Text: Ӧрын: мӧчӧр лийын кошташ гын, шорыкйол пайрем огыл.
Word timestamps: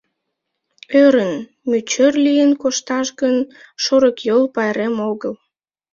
Ӧрын: 1.03 1.33
мӧчӧр 1.69 2.13
лийын 2.25 2.51
кошташ 2.61 3.07
гын, 3.21 3.35
шорыкйол 3.83 4.43
пайрем 4.55 4.95
огыл. 5.09 5.33